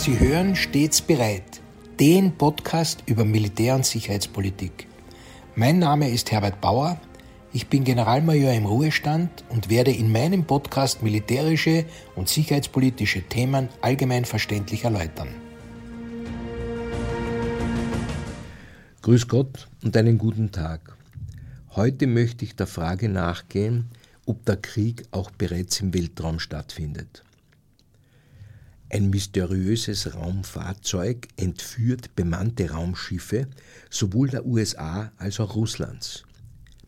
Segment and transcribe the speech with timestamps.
[0.00, 1.60] Sie hören stets bereit,
[2.00, 4.86] den Podcast über Militär- und Sicherheitspolitik.
[5.56, 6.98] Mein Name ist Herbert Bauer.
[7.52, 11.84] Ich bin Generalmajor im Ruhestand und werde in meinem Podcast militärische
[12.16, 15.28] und sicherheitspolitische Themen allgemein verständlich erläutern.
[19.02, 20.96] Grüß Gott und einen guten Tag.
[21.76, 23.90] Heute möchte ich der Frage nachgehen,
[24.24, 27.22] ob der Krieg auch bereits im Weltraum stattfindet.
[28.92, 33.46] Ein mysteriöses Raumfahrzeug entführt bemannte Raumschiffe
[33.88, 36.24] sowohl der USA als auch Russlands.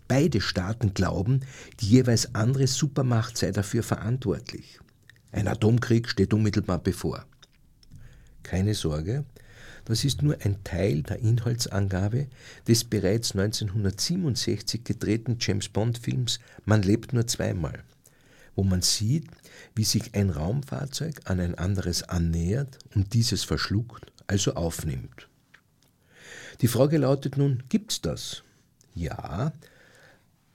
[0.09, 1.41] Beide Staaten glauben,
[1.79, 4.81] die jeweils andere Supermacht sei dafür verantwortlich.
[5.31, 7.25] Ein Atomkrieg steht unmittelbar bevor.
[8.43, 9.25] Keine Sorge,
[9.85, 12.27] das ist nur ein Teil der Inhaltsangabe
[12.67, 17.85] des bereits 1967 gedrehten James Bond-Films Man lebt nur zweimal,
[18.55, 19.27] wo man sieht,
[19.75, 25.29] wie sich ein Raumfahrzeug an ein anderes annähert und dieses verschluckt, also aufnimmt.
[26.61, 28.43] Die Frage lautet nun, gibt's das?
[28.95, 29.53] Ja,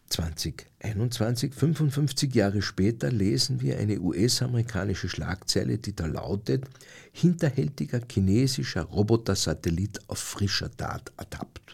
[0.09, 6.65] 2021, 55 Jahre später, lesen wir eine US-amerikanische Schlagzeile, die da lautet:
[7.11, 11.73] Hinterhältiger chinesischer Roboter-Satellit auf frischer Tat ertappt.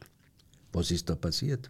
[0.72, 1.70] Was ist da passiert?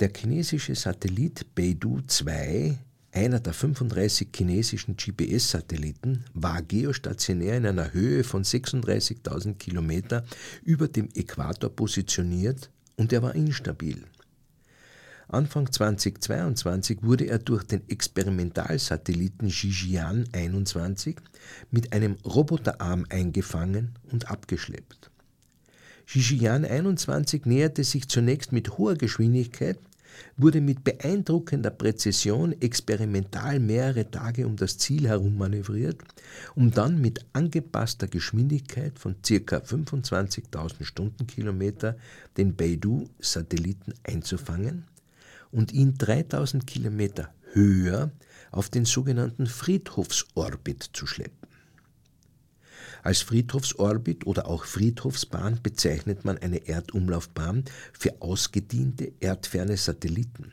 [0.00, 2.78] Der chinesische Satellit Beidou 2,
[3.10, 10.24] einer der 35 chinesischen GPS-Satelliten, war geostationär in einer Höhe von 36.000 Kilometer
[10.62, 14.04] über dem Äquator positioniert und er war instabil.
[15.26, 21.16] Anfang 2022 wurde er durch den Experimentalsatelliten Jijian 21
[21.72, 25.10] mit einem Roboterarm eingefangen und abgeschleppt.
[26.06, 29.78] Jijian 21 näherte sich zunächst mit hoher Geschwindigkeit,
[30.36, 36.00] wurde mit beeindruckender Präzision experimental mehrere Tage um das Ziel herum manövriert,
[36.54, 39.56] um dann mit angepasster Geschwindigkeit von ca.
[39.58, 41.96] 25.000 Stundenkilometer
[42.36, 44.84] den Beidou-Satelliten einzufangen
[45.50, 48.10] und ihn 3000 Kilometer höher
[48.50, 51.37] auf den sogenannten Friedhofsorbit zu schleppen.
[53.02, 60.52] Als Friedhofsorbit oder auch Friedhofsbahn bezeichnet man eine Erdumlaufbahn für ausgediente erdferne Satelliten.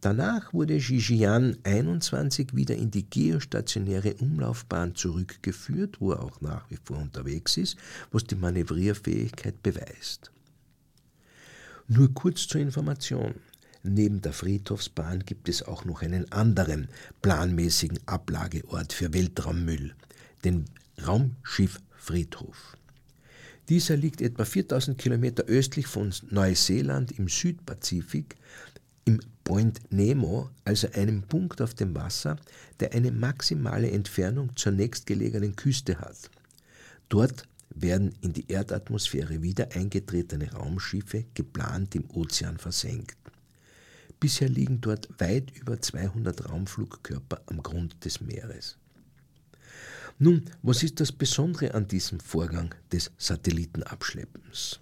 [0.00, 6.78] Danach wurde Jijian 21 wieder in die geostationäre Umlaufbahn zurückgeführt, wo er auch nach wie
[6.84, 7.78] vor unterwegs ist,
[8.12, 10.30] was die Manövrierfähigkeit beweist.
[11.88, 13.36] Nur kurz zur Information.
[13.82, 16.88] Neben der Friedhofsbahn gibt es auch noch einen anderen
[17.22, 19.94] planmäßigen Ablageort für Weltraummüll,
[20.44, 20.66] den
[21.06, 22.76] Raumschifffriedhof.
[23.68, 28.36] Dieser liegt etwa 4000 Kilometer östlich von Neuseeland im Südpazifik,
[29.06, 32.36] im Point Nemo, also einem Punkt auf dem Wasser,
[32.80, 36.30] der eine maximale Entfernung zur nächstgelegenen Küste hat.
[37.08, 43.16] Dort werden in die Erdatmosphäre wieder eingetretene Raumschiffe geplant im Ozean versenkt.
[44.20, 48.78] Bisher liegen dort weit über 200 Raumflugkörper am Grund des Meeres.
[50.18, 54.80] Nun, was ist das Besondere an diesem Vorgang des Satellitenabschleppens?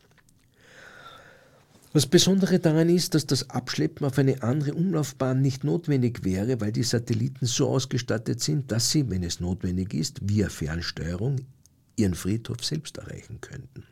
[1.95, 6.73] Das Besondere daran ist, dass das Abschleppen auf eine andere Umlaufbahn nicht notwendig wäre, weil
[6.73, 11.41] die Satelliten so ausgestattet sind, dass sie, wenn es notwendig ist, via Fernsteuerung
[11.97, 13.85] ihren Friedhof selbst erreichen könnten.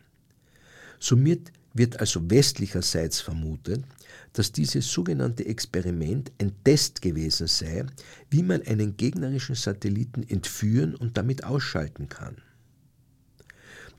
[0.99, 3.85] Somit wird also westlicherseits vermutet,
[4.33, 7.85] dass dieses sogenannte Experiment ein Test gewesen sei,
[8.31, 12.37] wie man einen gegnerischen Satelliten entführen und damit ausschalten kann.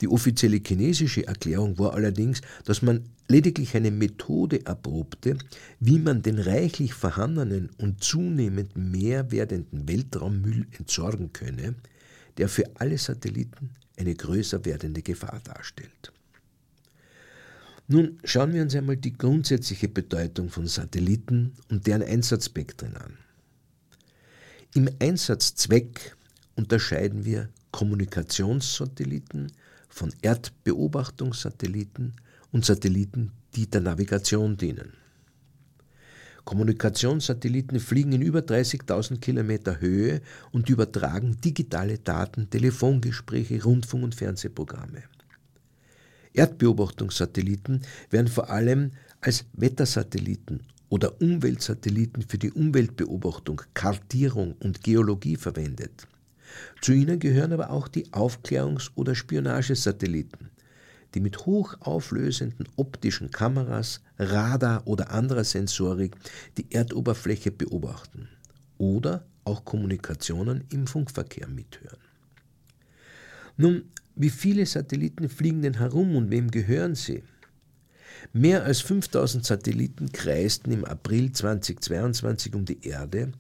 [0.01, 5.37] Die offizielle chinesische Erklärung war allerdings, dass man lediglich eine Methode erprobte,
[5.79, 11.75] wie man den reichlich vorhandenen und zunehmend mehr werdenden Weltraummüll entsorgen könne,
[12.37, 16.11] der für alle Satelliten eine größer werdende Gefahr darstellt.
[17.91, 23.17] Nun schauen wir uns einmal die grundsätzliche Bedeutung von Satelliten und deren Einsatzspektren an.
[24.73, 26.15] Im Einsatzzweck
[26.55, 29.51] unterscheiden wir Kommunikationssatelliten
[29.89, 32.13] von Erdbeobachtungssatelliten
[32.53, 34.93] und Satelliten, die der Navigation dienen.
[36.45, 40.21] Kommunikationssatelliten fliegen in über 30.000 Kilometer Höhe
[40.53, 45.03] und übertragen digitale Daten, Telefongespräche, Rundfunk- und Fernsehprogramme.
[46.33, 48.91] Erdbeobachtungssatelliten werden vor allem
[49.21, 56.07] als Wettersatelliten oder Umweltsatelliten für die Umweltbeobachtung, Kartierung und Geologie verwendet.
[56.81, 60.49] Zu ihnen gehören aber auch die Aufklärungs- oder Spionagesatelliten,
[61.13, 66.15] die mit hochauflösenden optischen Kameras, Radar oder anderer Sensorik
[66.57, 68.27] die Erdoberfläche beobachten
[68.77, 71.99] oder auch Kommunikationen im Funkverkehr mithören.
[73.57, 73.83] Nun,
[74.15, 77.23] wie viele Satelliten fliegen denn herum und wem gehören sie?
[78.33, 83.31] Mehr als 5000 Satelliten kreisten im April 2022 um die Erde,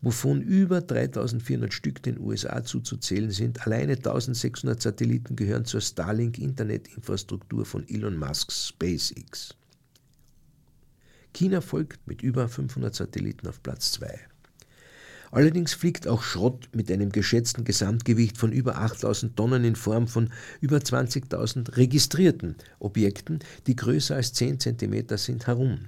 [0.00, 3.66] wovon über 3400 Stück den USA zuzuzählen sind.
[3.66, 9.54] Alleine 1600 Satelliten gehören zur Starlink-Internetinfrastruktur von Elon Musks SpaceX.
[11.32, 14.29] China folgt mit über 500 Satelliten auf Platz 2.
[15.30, 20.30] Allerdings fliegt auch Schrott mit einem geschätzten Gesamtgewicht von über 8000 Tonnen in Form von
[20.60, 25.86] über 20.000 registrierten Objekten, die größer als 10 cm sind, herum.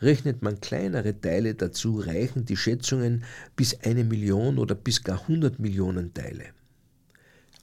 [0.00, 3.24] Rechnet man kleinere Teile dazu, reichen die Schätzungen
[3.56, 6.44] bis eine Million oder bis gar 100 Millionen Teile.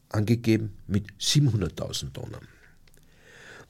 [0.09, 2.54] Angegeben mit 700.000 Tonnen.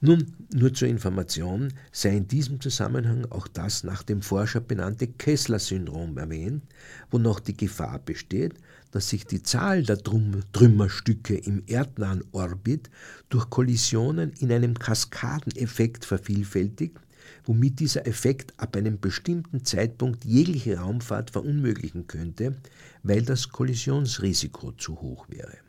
[0.02, 6.18] Nun, nur zur Information sei in diesem Zusammenhang auch das nach dem Forscher benannte Kessler-Syndrom
[6.18, 6.62] erwähnt,
[7.10, 8.54] wonach die Gefahr besteht,
[8.90, 12.90] dass sich die Zahl der Trümmerstücke im erdnahen Orbit
[13.30, 16.98] durch Kollisionen in einem Kaskadeneffekt vervielfältigt,
[17.44, 22.54] womit dieser Effekt ab einem bestimmten Zeitpunkt jegliche Raumfahrt verunmöglichen könnte,
[23.02, 25.65] weil das Kollisionsrisiko zu hoch wäre.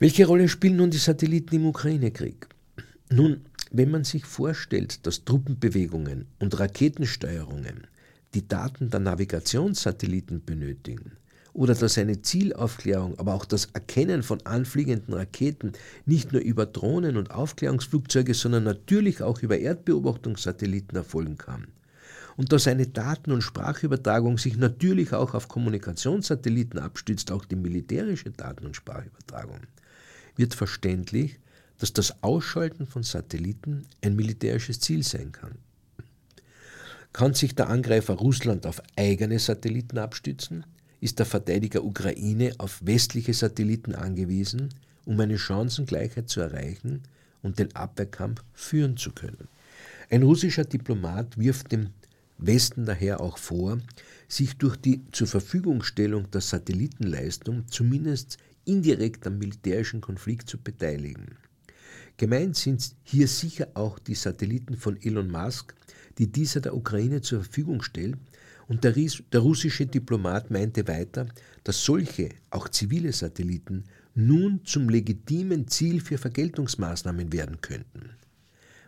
[0.00, 2.48] Welche Rolle spielen nun die Satelliten im Ukraine-Krieg?
[3.10, 7.86] Nun, wenn man sich vorstellt, dass Truppenbewegungen und Raketensteuerungen
[8.34, 11.12] die Daten der Navigationssatelliten benötigen
[11.52, 15.72] oder dass eine Zielaufklärung, aber auch das Erkennen von anfliegenden Raketen
[16.06, 21.68] nicht nur über Drohnen und Aufklärungsflugzeuge, sondern natürlich auch über Erdbeobachtungssatelliten erfolgen kann,
[22.36, 28.32] und dass eine Daten- und Sprachübertragung sich natürlich auch auf Kommunikationssatelliten abstützt, auch die militärische
[28.32, 29.60] Daten- und Sprachübertragung,
[30.36, 31.38] wird verständlich,
[31.78, 35.58] dass das Ausschalten von Satelliten ein militärisches Ziel sein kann.
[37.12, 40.64] Kann sich der Angreifer Russland auf eigene Satelliten abstützen?
[41.00, 44.70] Ist der Verteidiger Ukraine auf westliche Satelliten angewiesen,
[45.04, 47.02] um eine Chancengleichheit zu erreichen
[47.42, 49.48] und den Abwehrkampf führen zu können?
[50.10, 51.90] Ein russischer Diplomat wirft dem
[52.38, 53.78] Westen daher auch vor,
[54.28, 61.36] sich durch die zur Verfügungstellung der Satellitenleistung zumindest indirekt am militärischen Konflikt zu beteiligen.
[62.16, 65.74] Gemeint sind hier sicher auch die Satelliten von Elon Musk,
[66.18, 68.16] die dieser der Ukraine zur Verfügung stellt,
[68.66, 71.26] und der, der, russische Diplomat meinte weiter,
[71.64, 73.84] dass solche, auch zivile Satelliten,
[74.14, 78.10] nun zum legitimen Ziel für Vergeltungsmaßnahmen werden könnten.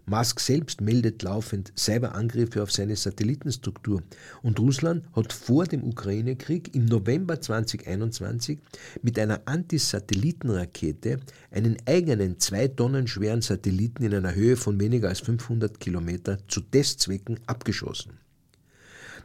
[0.09, 4.05] Musk selbst meldet laufend Cyberangriffe auf seine Satellitenstruktur
[4.41, 8.61] und Russland hat vor dem Ukraine-Krieg im November 2021
[9.03, 11.19] mit einer Antisatellitenrakete
[11.51, 16.61] einen eigenen zwei Tonnen schweren Satelliten in einer Höhe von weniger als 500 Kilometer zu
[16.61, 18.21] Testzwecken abgeschossen.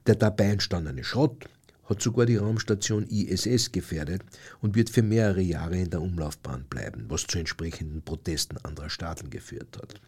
[0.07, 1.45] Der dabei entstandene Schrott
[1.85, 4.23] hat sogar die Raumstation ISS gefährdet
[4.61, 9.29] und wird für mehrere Jahre in der Umlaufbahn bleiben, was zu entsprechenden Protesten anderer Staaten
[9.29, 10.01] geführt hat.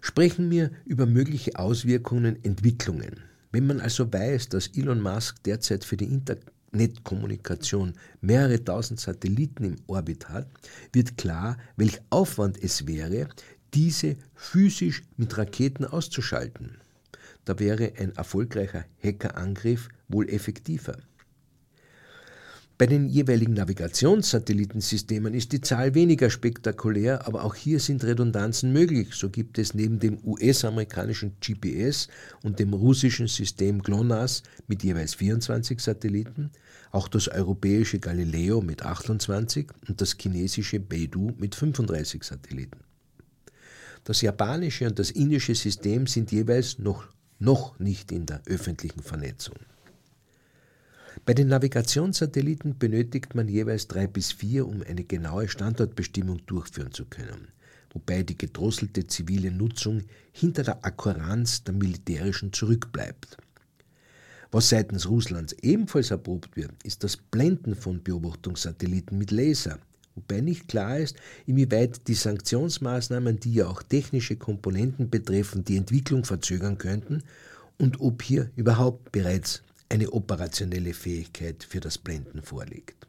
[0.00, 3.22] Sprechen wir über mögliche Auswirkungen, Entwicklungen.
[3.50, 9.76] Wenn man also weiß, dass Elon Musk derzeit für die Internetkommunikation mehrere tausend Satelliten im
[9.86, 10.48] Orbit hat,
[10.92, 13.28] wird klar, welch Aufwand es wäre,
[13.74, 16.78] diese physisch mit Raketen auszuschalten.
[17.44, 20.98] Da wäre ein erfolgreicher Hackerangriff wohl effektiver.
[22.78, 29.14] Bei den jeweiligen Navigationssatellitensystemen ist die Zahl weniger spektakulär, aber auch hier sind Redundanzen möglich.
[29.14, 32.06] So gibt es neben dem US-amerikanischen GPS
[32.44, 36.52] und dem russischen System GLONASS mit jeweils 24 Satelliten
[36.92, 42.78] auch das europäische Galileo mit 28 und das chinesische Beidou mit 35 Satelliten.
[44.04, 47.08] Das japanische und das indische System sind jeweils noch,
[47.40, 49.56] noch nicht in der öffentlichen Vernetzung.
[51.28, 57.04] Bei den Navigationssatelliten benötigt man jeweils drei bis vier, um eine genaue Standortbestimmung durchführen zu
[57.04, 57.48] können,
[57.92, 63.36] wobei die gedrosselte zivile Nutzung hinter der Akkuranz der militärischen zurückbleibt.
[64.50, 69.78] Was seitens Russlands ebenfalls erprobt wird, ist das Blenden von Beobachtungssatelliten mit Laser,
[70.14, 76.24] wobei nicht klar ist, inwieweit die Sanktionsmaßnahmen, die ja auch technische Komponenten betreffen, die Entwicklung
[76.24, 77.22] verzögern könnten
[77.76, 83.06] und ob hier überhaupt bereits eine operationelle Fähigkeit für das Blenden vorliegt.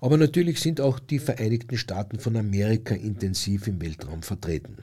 [0.00, 4.78] Aber natürlich sind auch die Vereinigten Staaten von Amerika intensiv im Weltraum vertreten.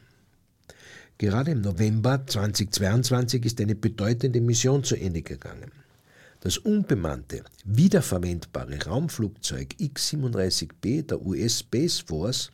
[1.17, 5.71] Gerade im November 2022 ist eine bedeutende Mission zu Ende gegangen.
[6.39, 12.49] Das unbemannte, wiederverwendbare Raumflugzeug X-37B der US Space Force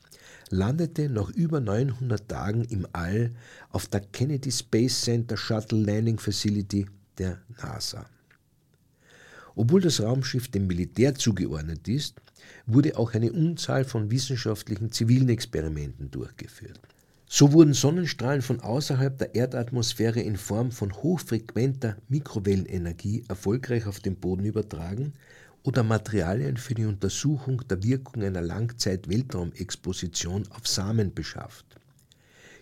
[0.49, 3.31] landete nach über 900 Tagen im All
[3.69, 6.85] auf der Kennedy Space Center Shuttle Landing Facility
[7.17, 8.05] der NASA.
[9.55, 12.21] Obwohl das Raumschiff dem Militär zugeordnet ist,
[12.67, 16.79] wurde auch eine Unzahl von wissenschaftlichen zivilen Experimenten durchgeführt.
[17.29, 24.15] So wurden Sonnenstrahlen von außerhalb der Erdatmosphäre in Form von hochfrequenter Mikrowellenenergie erfolgreich auf den
[24.15, 25.12] Boden übertragen
[25.63, 31.65] oder Materialien für die Untersuchung der Wirkung einer Langzeit-Weltraumexposition auf Samen beschafft.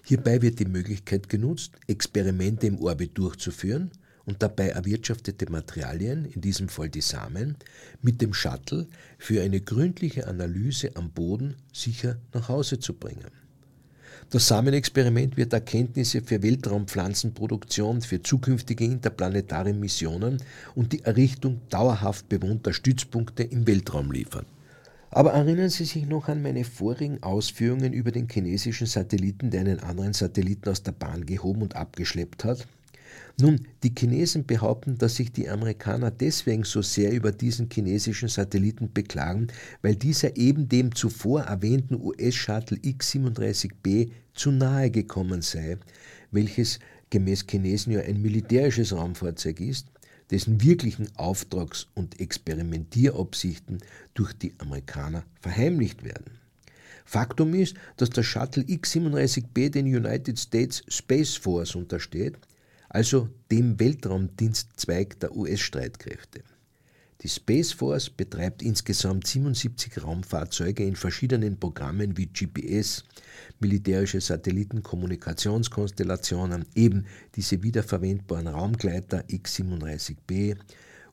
[0.03, 3.91] Hierbei wird die Möglichkeit genutzt, Experimente im Orbit durchzuführen
[4.25, 7.57] und dabei erwirtschaftete Materialien, in diesem Fall die Samen,
[8.01, 13.31] mit dem Shuttle für eine gründliche Analyse am Boden sicher nach Hause zu bringen.
[14.31, 20.41] Das Samenexperiment wird Erkenntnisse für Weltraumpflanzenproduktion, für zukünftige interplanetare Missionen
[20.73, 24.45] und die Errichtung dauerhaft bewohnter Stützpunkte im Weltraum liefern.
[25.11, 29.79] Aber erinnern Sie sich noch an meine vorigen Ausführungen über den chinesischen Satelliten, der einen
[29.79, 32.67] anderen Satelliten aus der Bahn gehoben und abgeschleppt hat?
[33.39, 38.93] Nun, die Chinesen behaupten, dass sich die Amerikaner deswegen so sehr über diesen chinesischen Satelliten
[38.93, 39.47] beklagen,
[39.81, 45.77] weil dieser eben dem zuvor erwähnten US-Shuttle X-37B zu nahe gekommen sei,
[46.31, 46.79] welches
[47.09, 49.87] gemäß Chinesen ja ein militärisches Raumfahrzeug ist,
[50.31, 53.79] dessen wirklichen Auftrags- und Experimentierabsichten
[54.13, 56.39] durch die Amerikaner verheimlicht werden.
[57.05, 62.35] Faktum ist, dass der Shuttle X-37B den United States Space Force untersteht,
[62.95, 66.43] also dem Weltraumdienstzweig der US-Streitkräfte.
[67.19, 73.03] Die Space Force betreibt insgesamt 77 Raumfahrzeuge in verschiedenen Programmen wie GPS,
[73.59, 80.55] militärische Satellitenkommunikationskonstellationen, eben diese wiederverwendbaren Raumgleiter X-37B,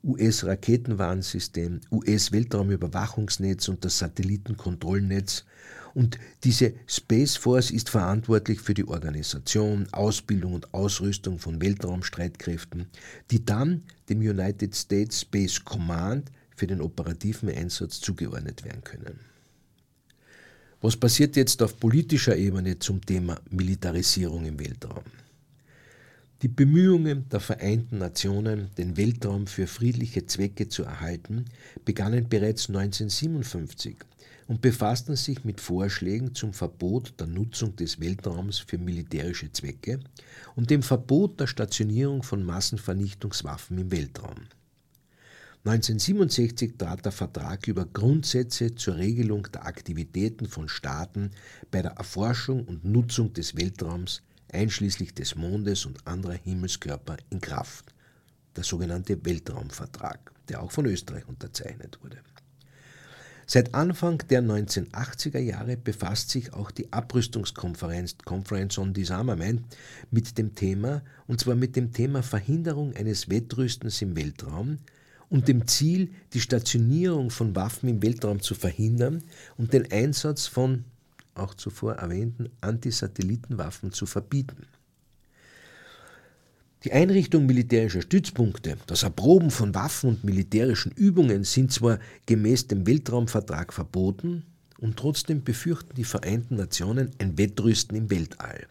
[0.05, 5.45] US-Raketenwarnsystem, US-Weltraumüberwachungsnetz und das Satellitenkontrollnetz
[5.95, 12.87] und diese Space Force ist verantwortlich für die Organisation, Ausbildung und Ausrüstung von Weltraumstreitkräften,
[13.31, 19.21] die dann dem United States Space Command für den operativen Einsatz zugeordnet werden können.
[20.81, 25.05] Was passiert jetzt auf politischer Ebene zum Thema Militarisierung im Weltraum?
[26.43, 31.45] Die Bemühungen der Vereinten Nationen, den Weltraum für friedliche Zwecke zu erhalten,
[31.85, 33.97] begannen bereits 1957
[34.53, 39.99] und befassten sich mit Vorschlägen zum Verbot der Nutzung des Weltraums für militärische Zwecke
[40.55, 44.37] und dem Verbot der Stationierung von Massenvernichtungswaffen im Weltraum.
[45.65, 51.31] 1967 trat der Vertrag über Grundsätze zur Regelung der Aktivitäten von Staaten
[51.71, 54.21] bei der Erforschung und Nutzung des Weltraums
[54.53, 57.95] einschließlich des Mondes und anderer Himmelskörper in Kraft,
[58.55, 62.19] der sogenannte Weltraumvertrag, der auch von Österreich unterzeichnet wurde.
[63.55, 69.61] Seit Anfang der 1980er Jahre befasst sich auch die Abrüstungskonferenz Conference on Disarmament
[70.11, 74.79] mit dem Thema, und zwar mit dem Thema Verhinderung eines Wettrüstens im Weltraum
[75.29, 79.23] und dem Ziel, die Stationierung von Waffen im Weltraum zu verhindern
[79.59, 80.87] und den Einsatz von,
[81.35, 84.67] auch zuvor erwähnten, Antisatellitenwaffen zu verbieten.
[86.85, 92.87] Die Einrichtung militärischer Stützpunkte, das Erproben von Waffen und militärischen Übungen sind zwar gemäß dem
[92.87, 94.45] Weltraumvertrag verboten,
[94.79, 98.67] und trotzdem befürchten die Vereinten Nationen ein Wettrüsten im Weltall.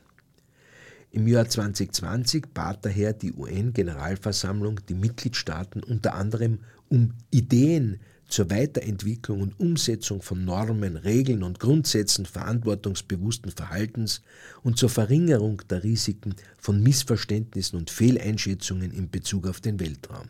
[1.13, 7.99] Im Jahr 2020 bat daher die UN-Generalversammlung die Mitgliedstaaten unter anderem um Ideen
[8.29, 14.21] zur Weiterentwicklung und Umsetzung von Normen, Regeln und Grundsätzen verantwortungsbewussten Verhaltens
[14.63, 20.29] und zur Verringerung der Risiken von Missverständnissen und Fehleinschätzungen in Bezug auf den Weltraum.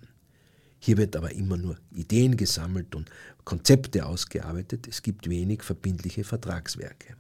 [0.80, 3.08] Hier wird aber immer nur Ideen gesammelt und
[3.44, 7.16] Konzepte ausgearbeitet, es gibt wenig verbindliche Vertragswerke.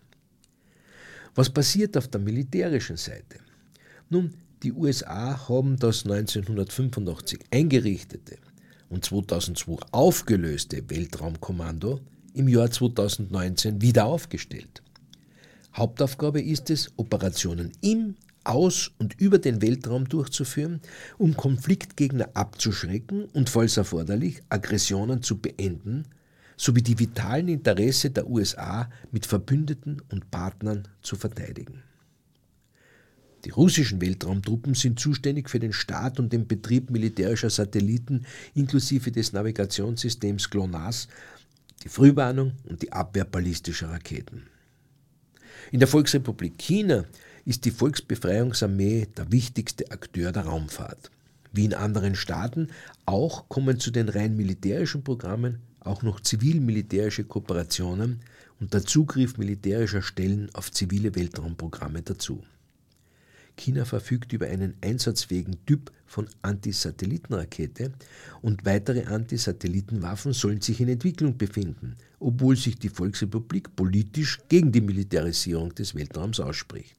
[1.36, 3.38] Was passiert auf der militärischen Seite?
[4.12, 8.36] Nun, die USA haben das 1985 eingerichtete
[8.90, 12.02] und 2002 aufgelöste Weltraumkommando
[12.34, 14.84] im Jahr 2019 wieder aufgestellt.
[15.74, 20.82] Hauptaufgabe ist es, Operationen im, aus und über den Weltraum durchzuführen,
[21.18, 26.04] um Konfliktgegner abzuschrecken und, falls erforderlich, Aggressionen zu beenden,
[26.58, 31.84] sowie die vitalen Interesse der USA mit Verbündeten und Partnern zu verteidigen.
[33.46, 39.34] Die russischen Weltraumtruppen sind zuständig für den Start und den Betrieb militärischer Satelliten inklusive des
[39.34, 41.08] Navigationssystems GLONASS,
[41.84, 44.44] die Frühwarnung und die Abwehr ballistischer Raketen.
[45.72, 47.06] In der Volksrepublik China
[47.46, 51.10] ist die Volksbefreiungsarmee der wichtigste Akteur der Raumfahrt.
[51.52, 52.68] Wie in anderen Staaten
[53.06, 58.22] auch kommen zu den rein militärischen Programmen auch noch zivil-militärische Kooperationen
[58.60, 62.44] und der Zugriff militärischer Stellen auf zivile Weltraumprogramme dazu.
[63.62, 67.94] China verfügt über einen einsatzfähigen Typ von Antisatellitenrakete
[68.42, 74.82] und weitere Antisatellitenwaffen sollen sich in Entwicklung befinden, obwohl sich die Volksrepublik politisch gegen die
[74.82, 76.98] Militarisierung des Weltraums ausspricht.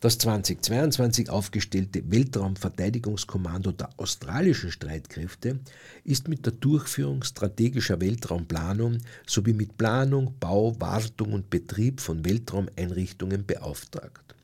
[0.00, 5.60] Das 2022 aufgestellte Weltraumverteidigungskommando der australischen Streitkräfte
[6.04, 13.44] ist mit der Durchführung strategischer Weltraumplanung sowie mit Planung, Bau, Wartung und Betrieb von Weltraumeinrichtungen
[13.44, 14.34] beauftragt.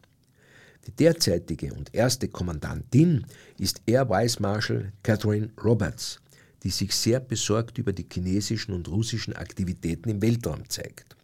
[0.86, 3.26] Die derzeitige und erste Kommandantin
[3.58, 6.20] ist Air Vice Marshal Catherine Roberts,
[6.62, 11.16] die sich sehr besorgt über die chinesischen und russischen Aktivitäten im Weltraum zeigt.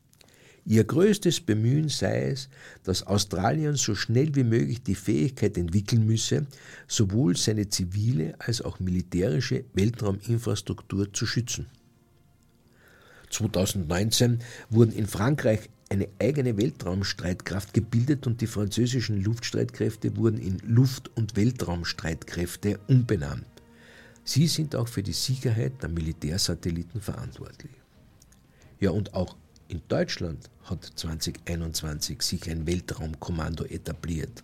[0.65, 2.49] Ihr größtes Bemühen sei es,
[2.83, 6.47] dass Australien so schnell wie möglich die Fähigkeit entwickeln müsse,
[6.89, 11.67] sowohl seine zivile als auch militärische Weltrauminfrastruktur zu schützen.
[13.31, 14.41] 2019
[14.71, 21.37] wurden in Frankreich eine eigene Weltraumstreitkraft gebildet und die französischen Luftstreitkräfte wurden in Luft- und
[21.37, 23.45] Weltraumstreitkräfte umbenannt.
[24.25, 27.73] Sie sind auch für die Sicherheit der Militärsatelliten verantwortlich.
[28.81, 29.37] Ja, und auch
[29.69, 34.43] in Deutschland hat 2021 sich ein Weltraumkommando etabliert,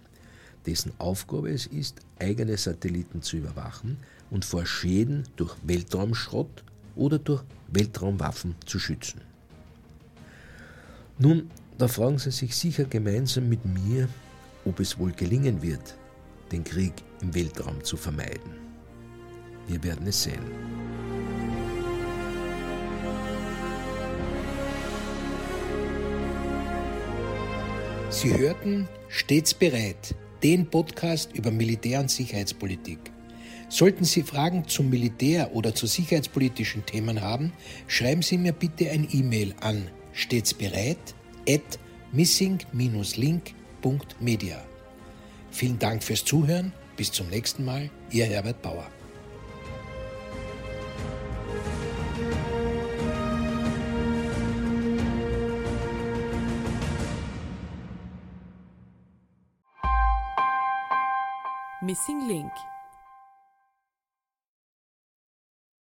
[0.66, 3.96] dessen Aufgabe es ist, eigene Satelliten zu überwachen
[4.30, 6.62] und vor Schäden durch Weltraumschrott
[6.94, 9.27] oder durch Weltraumwaffen zu schützen.
[11.20, 14.08] Nun, da fragen Sie sich sicher gemeinsam mit mir,
[14.64, 15.96] ob es wohl gelingen wird,
[16.52, 18.52] den Krieg im Weltraum zu vermeiden.
[19.66, 20.44] Wir werden es sehen.
[28.10, 33.00] Sie hörten Stets bereit, den Podcast über Militär- und Sicherheitspolitik.
[33.68, 37.52] Sollten Sie Fragen zum Militär oder zu sicherheitspolitischen Themen haben,
[37.88, 41.14] schreiben Sie mir bitte ein E-Mail an stetsbereit
[41.48, 41.78] at
[42.12, 44.64] missing-link.media.
[45.50, 46.72] Vielen Dank fürs Zuhören.
[46.96, 47.88] Bis zum nächsten Mal.
[48.10, 48.86] Ihr Herbert Bauer.
[61.80, 62.50] Missing Link